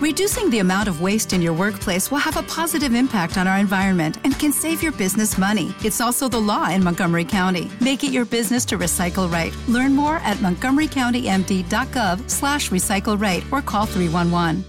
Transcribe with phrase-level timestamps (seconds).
[0.00, 3.58] Reducing the amount of waste in your workplace will have a positive impact on our
[3.58, 5.74] environment and can save your business money.
[5.84, 7.70] It's also the law in Montgomery County.
[7.82, 9.54] Make it your business to recycle right.
[9.68, 14.64] Learn more at montgomerycountymd.gov slash recycle right or call 311.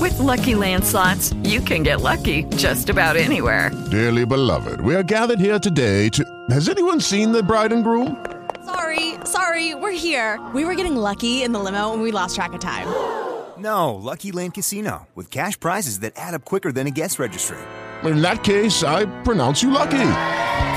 [0.00, 3.70] With Lucky Land slots, you can get lucky just about anywhere.
[3.92, 6.24] Dearly beloved, we are gathered here today to...
[6.50, 8.16] Has anyone seen the bride and groom?
[8.64, 10.44] Sorry, sorry, we're here.
[10.52, 12.88] We were getting lucky in the limo and we lost track of time.
[13.62, 17.58] No, Lucky Land Casino, with cash prizes that add up quicker than a guest registry.
[18.02, 19.90] In that case, I pronounce you lucky.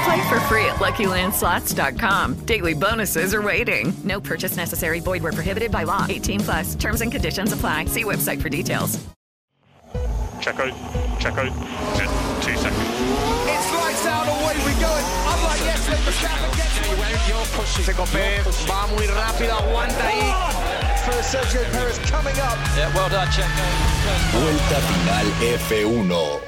[0.05, 2.45] Play for free at LuckyLandSlots.com.
[2.45, 3.91] Daily bonuses are waiting.
[4.03, 4.99] No purchase necessary.
[4.99, 6.05] Void where prohibited by law.
[6.07, 6.75] 18 plus.
[6.75, 7.85] Terms and conditions apply.
[7.85, 9.03] See website for details.
[10.39, 10.73] Check out.
[11.19, 11.51] Check out.
[12.43, 12.85] Two seconds.
[13.49, 14.93] It's lights out, away we go.
[14.93, 16.75] I'm like, yes, let Verstappen get
[17.83, 20.74] Checo Pérez va muy rápido, aguanta ahí.
[21.05, 22.57] For Sergio Perez coming up.
[22.75, 23.63] Yeah, well done, Checo.
[24.41, 25.27] Vuelta final
[25.69, 26.39] F1.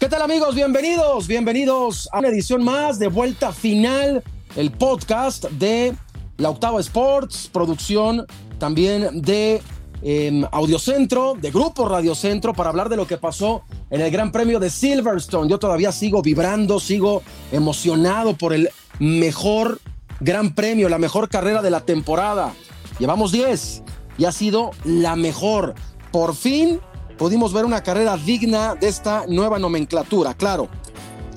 [0.00, 0.54] ¿Qué tal amigos?
[0.56, 4.24] Bienvenidos, bienvenidos a una edición más de Vuelta Final,
[4.56, 5.94] el podcast de
[6.38, 8.26] la Octava Sports, producción
[8.58, 9.62] también de
[10.02, 14.58] eh, Audiocentro, de Grupo Radiocentro, para hablar de lo que pasó en el Gran Premio
[14.58, 15.48] de Silverstone.
[15.48, 17.22] Yo todavía sigo vibrando, sigo
[17.52, 19.78] emocionado por el mejor
[20.18, 22.54] Gran Premio, la mejor carrera de la temporada.
[23.00, 23.82] Llevamos 10
[24.18, 25.74] y ha sido la mejor.
[26.12, 26.80] Por fin
[27.16, 30.34] pudimos ver una carrera digna de esta nueva nomenclatura.
[30.34, 30.68] Claro,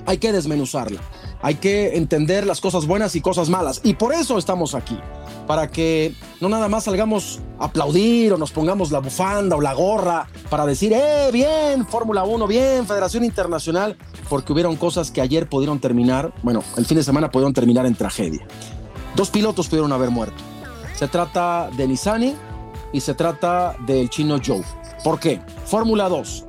[0.05, 0.99] hay que desmenuzarla.
[1.41, 3.79] Hay que entender las cosas buenas y cosas malas.
[3.83, 4.97] Y por eso estamos aquí.
[5.47, 9.73] Para que no nada más salgamos a aplaudir o nos pongamos la bufanda o la
[9.73, 13.97] gorra para decir, eh, bien, Fórmula 1, bien, Federación Internacional,
[14.29, 17.95] porque hubieron cosas que ayer pudieron terminar, bueno, el fin de semana pudieron terminar en
[17.95, 18.45] tragedia.
[19.15, 20.52] Dos pilotos pudieron haber muerto.
[21.03, 22.33] Se trata de Nizani
[22.93, 24.63] y se trata del chino Joe.
[25.03, 25.41] ¿Por qué?
[25.65, 26.45] Fórmula 2.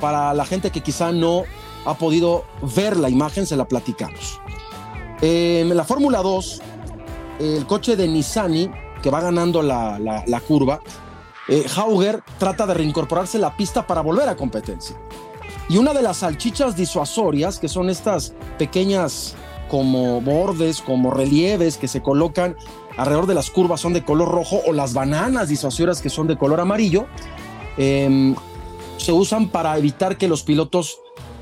[0.00, 1.44] Para la gente que quizá no
[1.86, 2.44] ha podido
[2.74, 4.40] ver la imagen, se la platicamos.
[5.20, 6.62] En la Fórmula 2,
[7.38, 8.68] el coche de Nizani,
[9.00, 10.80] que va ganando la, curva,
[11.46, 14.96] eh, Hauger trata de reincorporarse a la pista para volver a competencia.
[15.68, 19.36] Y una de las salchichas disuasorias, que son estas pequeñas
[19.72, 22.56] como bordes, como relieves que se colocan
[22.98, 26.36] alrededor de las curvas, son de color rojo, o las bananas disuasorias que son de
[26.36, 27.06] color amarillo,
[27.78, 28.34] eh,
[28.98, 30.98] se usan para evitar que los pilotos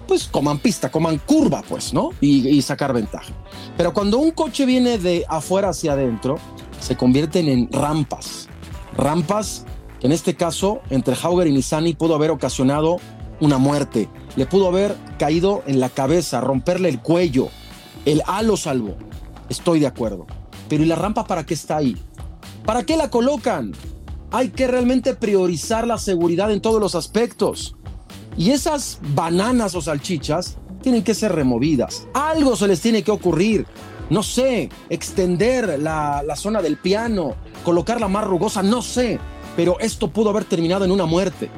[0.06, 2.10] pues coman pista, coman curva, pues, ¿no?
[2.20, 3.32] Y, y, sacar ventaja.
[3.76, 6.38] Pero cuando un coche viene de afuera hacia adentro,
[6.78, 8.48] se convierten en rampas.
[8.96, 9.66] Rampas
[9.98, 12.98] que en este caso, entre Hauger y Nizani, pudo haber ocasionado
[13.40, 14.08] una muerte.
[14.36, 17.48] Le pudo haber caído en la cabeza, romperle el cuello.
[18.04, 18.96] El A lo salvó.
[19.48, 20.26] Estoy de acuerdo.
[20.68, 21.96] Pero ¿y la rampa para qué está ahí?
[22.64, 23.72] ¿Para qué la colocan?
[24.30, 27.76] Hay que realmente priorizar la seguridad en todos los aspectos.
[28.36, 32.06] Y esas bananas o salchichas tienen que ser removidas.
[32.14, 33.66] Algo se les tiene que ocurrir.
[34.08, 37.34] No sé, extender la, la, zona del piano,
[37.64, 39.18] colocarla más rugosa, no sé.
[39.56, 41.50] Pero esto pudo haber terminado en una muerte.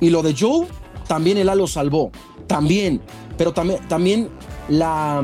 [0.00, 0.66] Y lo de Joe,
[1.06, 2.10] también el A lo salvó.
[2.46, 3.00] También.
[3.36, 4.28] Pero también, también
[4.68, 5.22] la,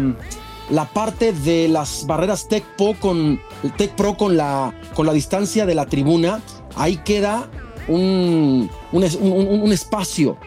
[0.70, 6.40] la parte de las barreras Tech Pro con, la, con la distancia de la tribuna,
[6.76, 7.48] ahí queda
[7.88, 10.38] un, un, un, espacio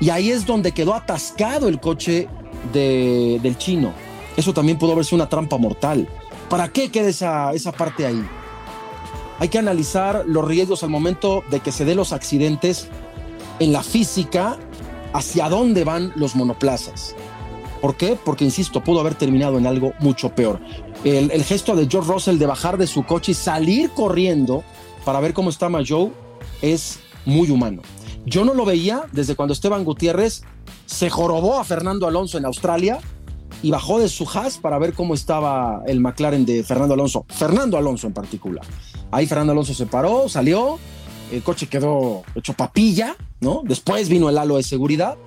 [0.00, 2.28] y ahí es donde quedó atascado el coche
[2.72, 3.92] de, del chino.
[4.36, 6.08] Eso también pudo haber sido una trampa mortal.
[6.48, 8.24] ¿Para qué queda esa, esa parte ahí?
[9.40, 12.88] Hay que analizar los riesgos al momento de que se den los accidentes
[13.58, 14.56] en la física,
[15.12, 17.14] hacia dónde van los monoplazas.
[17.84, 18.16] ¿Por qué?
[18.16, 20.58] Porque, insisto, pudo haber terminado en algo mucho peor.
[21.04, 24.64] El, gesto de George Russell de bajar de su coche y salir corriendo
[25.04, 26.10] para ver cómo estaba Joe
[26.62, 27.82] es muy humano.
[28.24, 30.44] Yo no lo veía desde cuando Esteban Gutiérrez
[30.86, 33.00] se jorobó a Fernando Alonso en Australia
[33.62, 37.76] y bajó de su has para ver cómo estaba el McLaren de Fernando Alonso, Fernando
[37.76, 38.64] Alonso en particular.
[39.10, 40.78] Ahí Fernando Alonso se paró, salió,
[41.30, 43.60] el coche quedó hecho papilla, ¿no?
[43.62, 45.18] Después vino el halo de seguridad,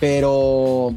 [0.00, 0.94] pero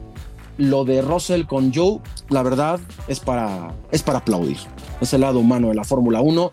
[0.60, 4.58] lo de Russell con Joe, la verdad, es para, es para aplaudir.
[5.02, 6.52] Es el lado humano de la Fórmula 1,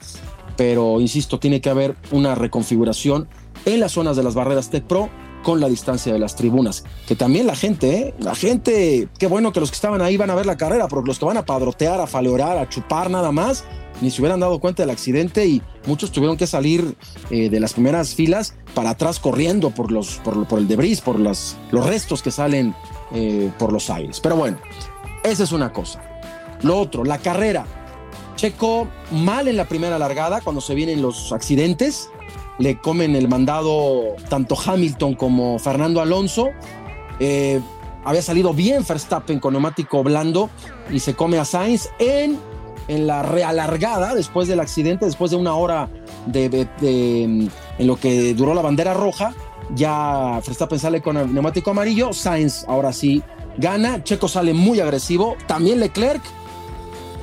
[0.57, 3.29] pero insisto, tiene que haber una reconfiguración
[3.65, 5.11] en las zonas de las barreras Tech Pro
[5.43, 6.85] con la distancia de las tribunas.
[7.07, 8.15] Que también la gente, ¿eh?
[8.19, 11.09] la gente, qué bueno que los que estaban ahí van a ver la carrera, porque
[11.09, 13.65] los que van a padrotear, a faleorar, a chupar nada más,
[14.01, 16.97] ni se hubieran dado cuenta del accidente y muchos tuvieron que salir
[17.31, 21.57] eh, de las primeras filas para atrás corriendo por, los, por, el debris, por las,
[21.71, 22.75] los restos que salen
[23.13, 24.21] eh, por los aires.
[24.21, 24.59] Pero bueno,
[25.25, 26.03] esa es una cosa.
[26.63, 27.67] Lo otro, la carrera.
[28.37, 32.11] Checo mal en la primera largada cuando se vienen los accidentes
[32.59, 36.51] le comen el mandado tanto Hamilton como Fernando Alonso.
[37.21, 37.61] Eh,
[38.05, 40.49] había salido bien Verstappen con neumático blando
[40.91, 42.39] y se come a Sainz en,
[42.89, 45.89] en la realargada después del accidente, después de una hora
[46.27, 46.69] de,
[47.79, 49.35] en lo que duró la bandera roja.
[49.75, 53.23] Ya Verstappen sale con el neumático amarillo, Sainz ahora sí
[53.59, 56.23] gana, Checo sale muy agresivo, también Leclerc.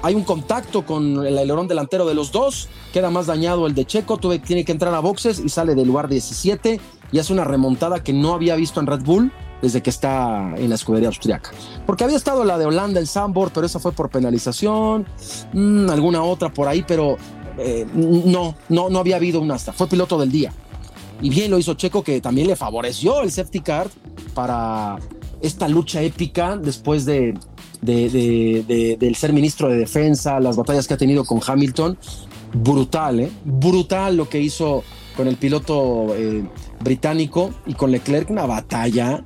[0.02, 3.86] Hay un contacto con el alerón delantero de los dos, queda más dañado el de
[3.86, 6.82] Checo, tuve, tiene que entrar a boxes y sale del lugar 17
[7.14, 9.32] y hace una remontada que no había visto en Red Bull
[9.64, 11.52] desde que está en la escudería austriaca.
[11.86, 15.08] Porque había estado la de Holanda en Sambor, pero esa fue por penalización,
[15.54, 17.16] mm, alguna otra por ahí, pero
[17.58, 19.72] eh, no, no, no había habido una hasta.
[19.72, 20.52] Fue piloto del día.
[21.22, 23.88] Y bien lo hizo Checo, que también le favoreció el safety car
[24.34, 24.98] para
[25.42, 27.34] esta lucha épica después de,
[27.82, 31.98] del ser ministro de defensa, las batallas que ha tenido con Hamilton.
[32.54, 33.32] Brutal, ¿eh?
[33.46, 34.84] Brutal lo que hizo
[35.16, 36.44] con el piloto eh,
[36.82, 39.24] británico y con Leclerc, una batalla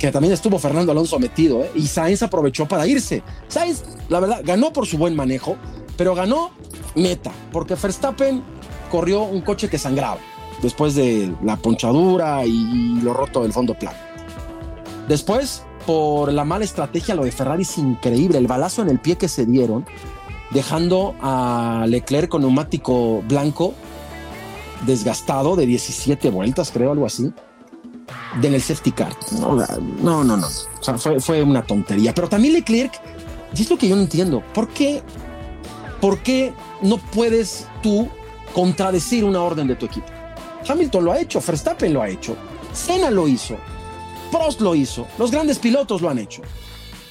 [0.00, 1.70] que también estuvo Fernando Alonso metido, ¿eh?
[1.74, 3.22] y Sainz aprovechó para irse.
[3.48, 5.58] Sainz, la verdad, ganó por su buen manejo,
[5.98, 6.52] pero ganó
[6.94, 8.42] meta, porque Verstappen
[8.90, 10.18] corrió un coche que sangraba
[10.62, 13.98] después de la ponchadura y, lo roto del fondo plano.
[15.06, 19.16] Después, por la mala estrategia, lo de Ferrari es increíble, el balazo en el pie
[19.16, 19.84] que se dieron,
[20.50, 23.74] dejando a Leclerc con neumático blanco
[24.86, 27.34] desgastado de 17 vueltas, creo, algo así
[28.42, 29.16] en el safety car.
[29.32, 30.46] No, no, no.
[30.46, 32.14] O sea, fue, una tontería.
[32.14, 32.92] Pero también Leclerc,
[33.54, 35.02] y es lo que yo no entiendo, ¿por qué,
[36.00, 38.08] ¿por qué no puedes tú
[38.54, 40.06] contradecir una orden de tu equipo?
[40.68, 42.36] Hamilton lo ha hecho, Verstappen lo ha hecho,
[42.72, 43.56] Senna lo hizo,
[44.30, 46.42] Prost lo hizo, los grandes pilotos lo han hecho.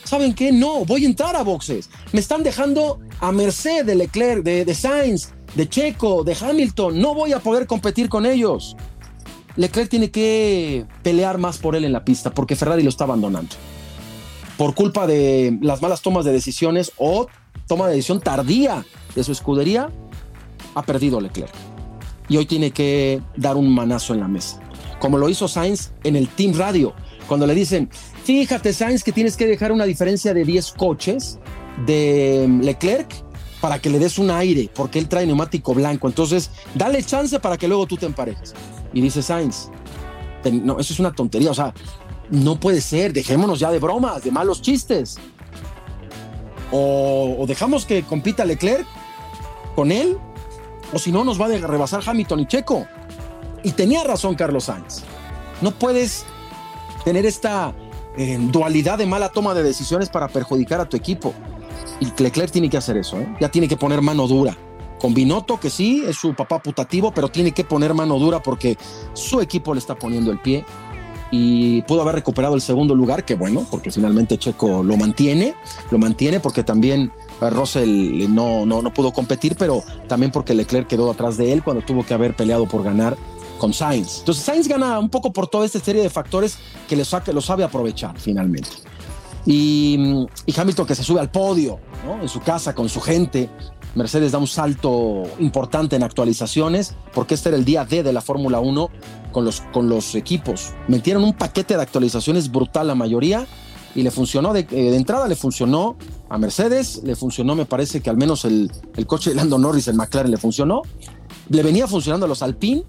[0.04, 0.52] ¿Saben qué?
[0.52, 1.90] No, voy a entrar a boxes.
[2.14, 7.00] Me están dejando a merced de Leclerc, de, de Sainz, de Checo, de Hamilton.
[7.00, 8.76] No voy a poder competir con ellos.
[9.60, 13.58] Leclerc tiene que pelear más por él en la pista porque Ferrari lo está abandonando.
[14.58, 17.28] Por culpa de las malas tomas de decisiones o
[17.68, 18.86] toma de decisión tardía
[19.16, 19.90] de su escudería,
[20.76, 21.52] ha perdido Leclerc.
[22.30, 24.62] Y hoy tiene que dar un manazo en la mesa.
[24.98, 26.94] Como lo hizo Sainz en el Team Radio,
[27.28, 27.90] cuando le dicen,
[28.24, 31.38] fíjate Sainz que tienes que dejar una diferencia de 10 coches
[31.86, 33.14] de Leclerc
[33.60, 36.08] para que le des un aire, porque él trae neumático blanco.
[36.08, 38.54] Entonces, dale chance para que luego tú te emparejes.
[38.94, 39.70] Y dice Sainz,
[40.52, 41.74] no, eso es una tontería, o sea,
[42.30, 45.18] no puede ser, dejémonos ya de bromas, de malos chistes.
[46.72, 48.86] O, dejamos que compita Leclerc
[49.76, 50.18] con él,
[50.94, 52.88] o si no nos va a rebasar Hamilton y Checo.
[53.64, 55.04] Y tenía razón Carlos Sainz.
[55.62, 56.26] No puedes
[57.04, 57.74] tener esta
[58.18, 61.34] eh, dualidad de mala toma de decisiones para perjudicar a tu equipo.
[62.00, 63.36] Y Leclerc tiene que hacer eso, ¿eh?
[63.42, 64.56] ya tiene que poner mano dura
[65.00, 68.78] con Binotto, que sí, es su papá putativo, pero tiene que poner mano dura porque
[69.14, 70.66] su equipo le está poniendo el pie
[71.32, 75.56] y pudo haber recuperado el segundo lugar, que bueno, porque finalmente Checo lo mantiene,
[75.92, 77.12] lo mantiene porque también
[77.42, 81.64] eh, Russell no, no, no pudo competir, pero también porque Leclerc quedó atrás de él
[81.64, 83.16] cuando tuvo que haber peleado por ganar
[83.60, 84.20] con Sainz.
[84.20, 86.58] Entonces Sainz gana un poco por toda esta serie de factores
[86.88, 88.70] que lo sabe, aprovechar finalmente.
[89.46, 92.22] Y, y Hamilton que se sube al podio, ¿no?
[92.22, 93.50] en su casa, con su gente,
[93.96, 98.22] Mercedes da un salto importante en actualizaciones, porque este era el día D de la
[98.22, 98.90] Fórmula 1
[99.32, 100.74] con los, con los equipos.
[100.88, 103.48] Metieron un paquete de actualizaciones brutal la mayoría
[103.96, 105.98] y le funcionó, de, eh, entrada le funcionó
[106.30, 109.88] a Mercedes, le funcionó, me parece que al menos el, el coche de Lando Norris,
[109.88, 110.84] el McLaren, le funcionó.
[111.50, 112.84] Le venía funcionando a los Alpine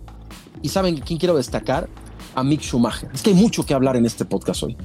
[0.62, 1.88] y ¿saben quién quiero destacar?
[2.34, 3.10] A Mick Schumacher.
[3.12, 4.76] Es que hay mucho que hablar en este podcast hoy.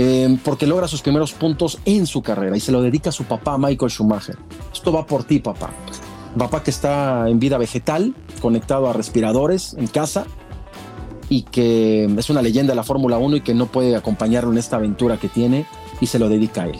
[0.00, 3.24] Em, porque logra sus primeros puntos en su carrera y se lo dedica a su
[3.24, 4.38] papá Michael Schumacher.
[4.72, 5.70] Esto va por ti, papá.
[6.38, 10.24] Papá que está en vida vegetal, conectado a respiradores en casa
[11.28, 14.58] y que es una leyenda de la Fórmula 1 y que no puede acompañarlo en
[14.58, 15.66] esta aventura que tiene
[16.00, 16.78] y se lo dedica a él.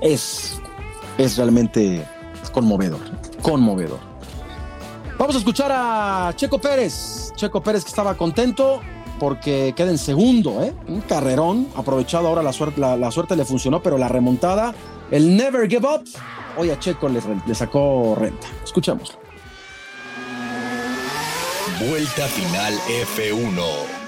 [0.00, 0.60] Es,
[1.18, 2.06] es realmente
[2.52, 3.00] conmovedor,
[3.42, 3.98] conmovedor.
[5.18, 7.32] Vamos a escuchar a Checo Pérez.
[7.34, 8.80] Checo Pérez que estaba contento
[9.20, 10.74] porque queda en segundo, ¿eh?
[10.88, 14.74] Un carrerón, aprovechado ahora la suerte, la, suerte le funcionó, pero la remontada,
[15.12, 16.02] el never give up,
[16.56, 18.48] hoy a Checo le, le sacó renta.
[18.64, 19.16] Escuchemos.
[21.88, 22.74] Vuelta final
[23.16, 23.99] F1.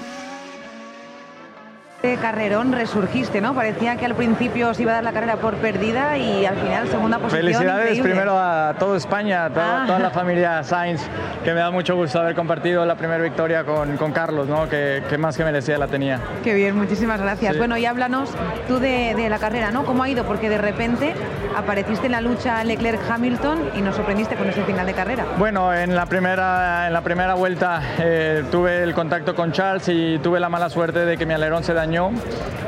[2.03, 3.55] De carrerón resurgiste, ¿no?
[3.55, 6.89] Parecía que al principio os iba a dar la carrera por perdida y al final
[6.89, 7.45] segunda posición.
[7.45, 8.09] Felicidades increíble.
[8.09, 9.85] primero a toda España, a toda, Ah.
[9.87, 11.01] toda la familia Sainz,
[11.45, 14.67] que me da mucho gusto haber compartido la primera victoria con, con Carlos, ¿no?
[14.67, 16.19] que, que más que merecía la tenía.
[16.43, 17.53] Qué bien, muchísimas gracias.
[17.53, 17.57] Sí.
[17.57, 18.31] Bueno, y háblanos
[18.67, 19.85] tú de, de la carrera, ¿no?
[19.85, 20.25] ¿Cómo ha ido?
[20.25, 21.13] Porque de repente
[21.55, 25.23] apareciste en la lucha Leclerc-Hamilton y nos sorprendiste con ese final de carrera.
[25.37, 30.19] Bueno, en la primera, en la primera vuelta eh, tuve el contacto con Charles y
[30.19, 31.92] tuve la mala suerte de que mi alerón se dañó.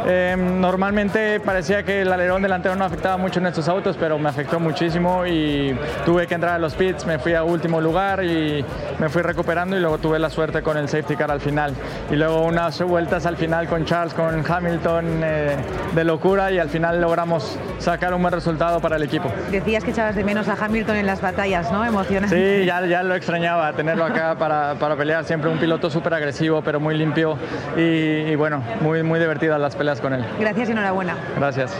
[0.08, 4.29] Eh, normalmente parecía que el alerón delantero no afectaba mucho en estos autos, pero me
[4.29, 8.63] afectó muchísimo y tuve que entrar a los pits, me fui a último lugar y
[9.00, 11.74] me fui recuperando y luego tuve la suerte con el safety car al final.
[12.12, 15.55] Y luego unas vueltas al final con Charles, con Hamilton eh,
[15.96, 19.32] de locura y al final logramos sacar un buen resultado para el equipo.
[19.50, 21.84] Decías que echabas de menos a Hamilton en las batallas, ¿no?
[21.84, 22.60] Emocionante.
[22.60, 25.24] Sí, ya, ya lo extrañaba, tenerlo acá para, para pelear.
[25.25, 27.38] Siempre un piloto súper agresivo, pero muy limpio
[27.75, 30.25] y, y bueno, muy, muy divertidas las peleas con él.
[30.39, 31.17] Gracias y enhorabuena.
[31.38, 31.72] Gracias.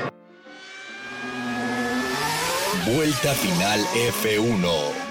[2.86, 3.80] Vuelta final
[4.22, 5.06] F1.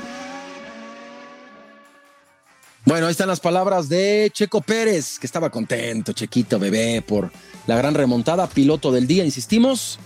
[2.87, 7.31] Bueno, ahí están las palabras de Checo Pérez, que estaba contento, Chequito bebé, por
[7.67, 9.99] la gran remontada, piloto del día, insistimos,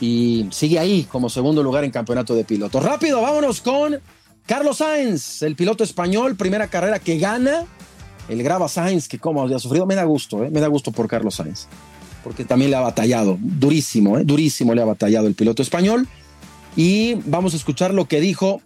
[0.00, 2.82] y sigue ahí como segundo lugar en campeonato de pilotos.
[2.82, 4.00] Rápido, vámonos con
[4.46, 7.66] Carlos Sainz, el piloto español, primera carrera que gana,
[8.28, 10.50] el Grava Sainz, que como había sufrido, me da gusto, ¿eh?
[10.50, 11.66] me da gusto por Carlos Sainz,
[12.24, 14.24] porque también le ha batallado, durísimo, ¿eh?
[14.24, 16.08] durísimo le ha batallado el piloto español,
[16.76, 18.62] y vamos a escuchar lo que dijo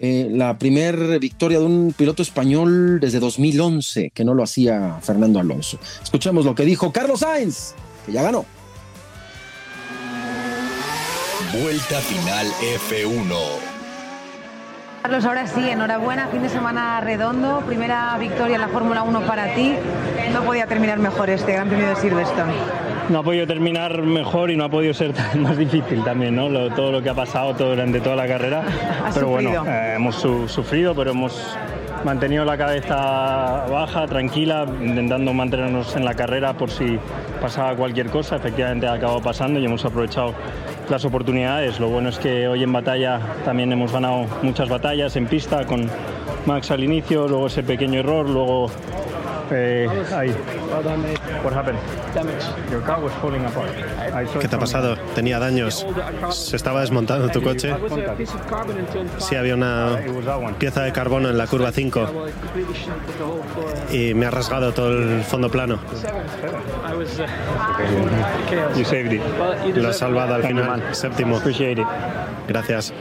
[0.00, 5.40] eh, la primer victoria de un piloto español desde 2011, que no lo hacía Fernando
[5.40, 5.78] Alonso.
[6.02, 7.74] Escuchemos lo que dijo Carlos Sainz,
[8.06, 8.44] que ya ganó.
[11.52, 12.46] Vuelta final
[12.90, 13.67] F1.
[15.08, 19.54] Carlos, ahora sí, enhorabuena, fin de semana redondo, primera victoria en la Fórmula 1 para
[19.54, 19.74] ti.
[20.34, 22.52] No podía terminar mejor este Gran Premio de Silverstone.
[23.08, 26.50] no ha podido terminar mejor y no ha podido ser más difícil también, ¿no?
[26.50, 28.62] Lo- todo lo que ha pasado todo, durante toda la carrera.
[29.14, 29.30] Pero sufrido.
[29.62, 31.56] bueno, eh, hemos su- sufrido, pero hemos
[32.04, 36.98] mantenido la cabeza baja, tranquila, intentando mantenernos en la carrera por si
[37.40, 38.36] pasaba cualquier cosa.
[38.36, 40.34] Efectivamente ha acabado pasando y hemos aprovechado
[40.88, 41.80] las oportunidades.
[41.80, 45.88] Lo bueno es que hoy en batalla también hemos ganado muchas batallas en pista con
[46.46, 48.70] Max al inicio, luego ese pequeño error, luego
[49.50, 50.34] eh, ahí.
[51.44, 51.78] What happened?
[52.70, 53.70] Your car was falling apart.
[54.12, 54.96] I saw ¿Qué te ha pasado?
[55.14, 55.86] Tenía daños.
[56.30, 57.74] ¿Se estaba desmontando tu coche?
[59.18, 59.98] Sí, había una
[60.58, 62.08] pieza de carbono en la curva 5
[63.92, 65.78] y me ha rasgado todo el fondo plano.
[69.74, 71.40] Lo has salvado al final, séptimo.
[72.48, 72.92] Gracias.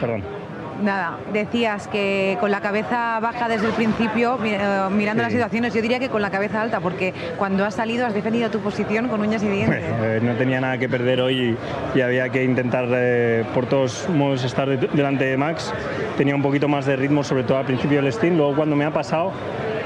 [0.00, 0.41] Perdón.
[0.82, 4.58] Nada, decías que con la cabeza baja desde el principio, eh,
[4.90, 8.14] mirando las situaciones, yo diría que con la cabeza alta, porque cuando has salido has
[8.14, 9.80] defendido tu posición con uñas y dientes.
[9.84, 11.56] Eh, no tenía nada que perder hoy
[11.94, 15.72] y, y había que intentar eh, por todos modos estar de- delante de Max.
[16.16, 18.36] Tenía un poquito más de ritmo, sobre todo al principio del Steam.
[18.36, 19.32] Luego cuando me ha pasado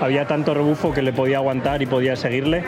[0.00, 2.64] había tanto rebufo que le podía aguantar y podía seguirle.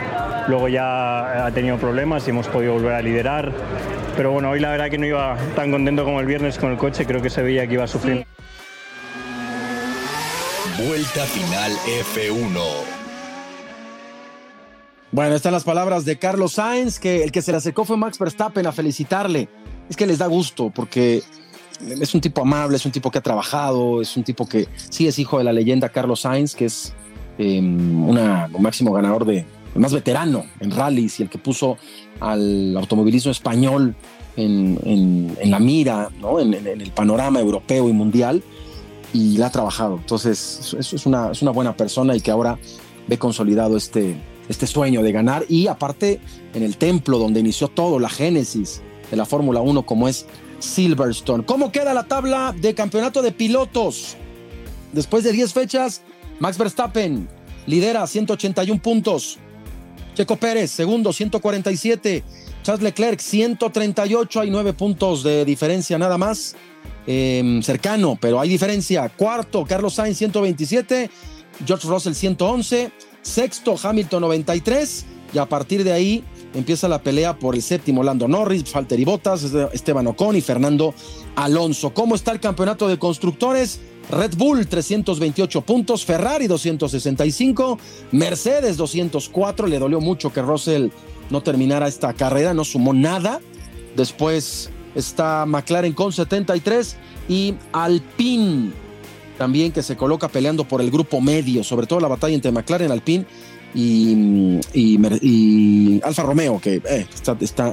[0.47, 3.51] Luego ya ha tenido problemas y hemos podido volver a liderar.
[4.19, 6.77] Pero bueno, hoy la verdad que no iba tan contento como el viernes con el
[6.77, 7.05] coche.
[7.05, 8.25] Creo que se veía que iba a sufrir.
[10.85, 11.71] Vuelta final
[12.15, 12.59] F1.
[15.13, 18.19] Bueno, están las palabras de Carlos Sainz, que el que se le acercó fue Max
[18.19, 19.47] Verstappen a felicitarle.
[19.89, 21.23] Es que les da gusto porque
[21.79, 25.07] es un tipo amable, es un tipo que ha trabajado, es un tipo que sí
[25.07, 26.93] es hijo de la leyenda Carlos Sainz, que es
[27.37, 29.45] eh, una, un máximo ganador de,
[29.75, 31.77] el más veterano en rallies y el que puso
[32.19, 33.95] al automovilismo español
[34.35, 36.39] en, en- la mira, ¿no?
[36.39, 38.41] en, el panorama europeo y mundial,
[39.13, 39.97] y la ha trabajado.
[39.97, 42.57] Entonces, eso es una, es una buena persona y que ahora
[43.07, 44.15] ve consolidado este,
[44.47, 45.45] este sueño de ganar.
[45.49, 46.19] Y aparte,
[46.53, 50.25] en el templo donde inició todo, la génesis de la Fórmula 1, como es
[50.59, 51.43] Silverstone.
[51.45, 54.15] ¿Cómo queda la tabla de campeonato de pilotos?
[54.93, 56.01] Después de 10 fechas,
[56.39, 57.27] Max Verstappen
[57.65, 59.39] lidera 181 puntos.
[60.15, 62.23] Checo Pérez, segundo, 147.
[62.63, 64.41] Charles Leclerc, 138.
[64.41, 66.55] Hay 9 puntos de diferencia nada más.
[67.07, 69.09] Eh, cercano, pero hay diferencia.
[69.09, 71.09] Cuarto, Carlos Sainz, 127.
[71.65, 72.91] George Russell, 111.
[73.21, 75.05] Sexto, Hamilton, 93.
[75.33, 76.23] Y a partir de ahí
[76.53, 78.03] empieza la pelea por el séptimo.
[78.03, 80.93] Lando Norris, Valtteri Bottas, Esteban Ocon y Fernando
[81.35, 81.93] Alonso.
[81.93, 83.79] ¿Cómo está el campeonato de constructores?
[84.09, 87.77] Red Bull 328 puntos, Ferrari 265,
[88.11, 89.67] Mercedes 204.
[89.67, 90.89] Le dolió mucho que Russell
[91.29, 93.39] no terminara esta carrera, no sumó nada.
[93.95, 96.97] Después está McLaren con 73
[97.27, 98.71] y Alpine
[99.37, 102.91] también que se coloca peleando por el grupo medio, sobre todo la batalla entre McLaren,
[102.91, 103.25] Alpine
[103.73, 104.59] y,
[106.03, 107.07] Alfa Romeo, que eh,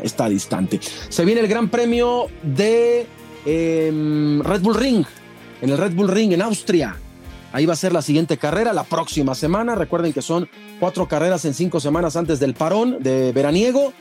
[0.04, 0.78] está, distante.
[1.08, 3.06] Se viene el Gran Premio de
[3.44, 5.04] em, Red Bull Ring,
[5.60, 6.96] en el Red Bull Ring en Austria.
[7.52, 9.74] Ahí va a ser la siguiente carrera la próxima semana.
[9.74, 10.48] Recuerden que son
[10.78, 13.92] cuatro carreras en cinco semanas antes del parón de veraniego.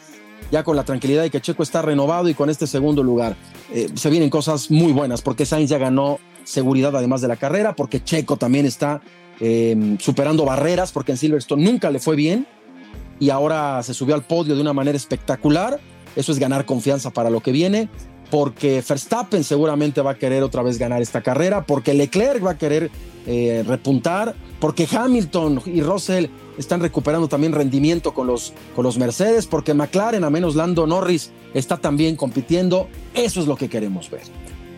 [0.51, 3.35] Ya con la tranquilidad de que Checo está renovado y con este segundo lugar.
[3.73, 7.75] Eh, se vienen cosas muy buenas porque Sainz ya ganó seguridad además de la carrera,
[7.75, 9.01] porque Checo también está
[9.39, 12.47] Em, superando barreras, porque en Silverstone nunca le fue bien
[13.19, 15.79] y ahora se subió al podio de una manera espectacular.
[16.15, 17.89] Eso es ganar confianza para lo que viene,
[18.29, 22.57] porque Verstappen seguramente va a querer otra vez ganar esta carrera, porque Leclerc va a
[22.57, 22.89] querer
[23.27, 26.27] eh, repuntar, porque Hamilton y Russell
[26.57, 31.31] están recuperando también rendimiento con los, con los Mercedes, porque McLaren, a menos Lando Norris,
[31.53, 32.87] está también compitiendo.
[33.13, 34.23] Eso es lo que queremos ver.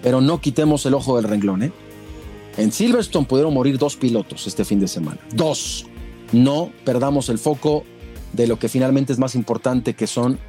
[0.01, 1.71] Pero no quitemos el ojo del renglón, ¿eh?
[2.57, 5.19] En Silverstone pudieron morir dos pilotos este fin de semana.
[5.33, 5.85] Dos.
[6.31, 7.83] No perdamos el foco
[8.33, 10.39] de lo que finalmente es más importante, que son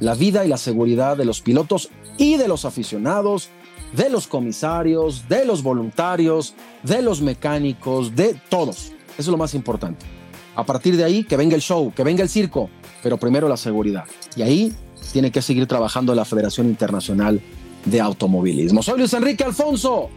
[0.00, 1.88] la vida y la seguridad de los pilotos
[2.22, 3.48] y de los aficionados,
[3.96, 8.92] de los comisarios, de los voluntarios, de los mecánicos, de todos.
[9.18, 10.06] Eso es lo más importante.
[10.54, 12.70] A partir de ahí, que venga el show, que venga el circo,
[13.02, 14.04] pero primero la seguridad.
[14.36, 14.72] Y ahí
[15.12, 17.40] tiene que seguir trabajando la Federación Internacional
[17.86, 18.84] de Automovilismo.
[18.84, 20.08] Soy Luis Enrique Alfonso.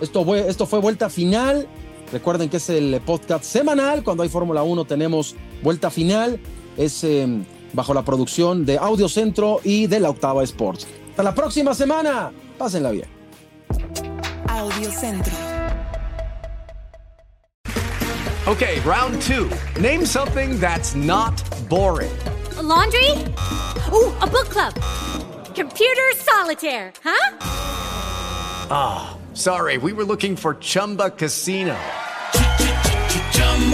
[0.00, 1.68] Esto fue, Vuelta Final.
[2.12, 4.02] Recuerden que es el podcast semanal.
[4.02, 6.40] Cuando hay Fórmula 1 tenemos Vuelta Final.
[6.76, 10.88] Es em, bajo la producción de Audio Centro y de la Octava Sports.
[11.16, 12.30] Hasta la próxima semana.
[12.58, 13.08] Pásenla bien.
[14.50, 15.32] Audio Centro.
[18.46, 19.48] Okay, round two.
[19.80, 21.32] Name something that's not
[21.70, 22.12] boring.
[22.60, 23.10] laundry?
[23.94, 24.74] Ooh, a book club.
[25.54, 27.38] Computer solitaire, huh?
[28.70, 29.16] Ah.
[29.36, 31.76] Sorry, we were looking for Chumba Casino.